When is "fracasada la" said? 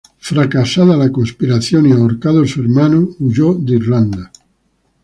0.17-1.11